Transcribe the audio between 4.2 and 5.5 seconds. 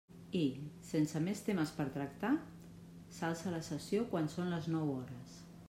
són les nou hores.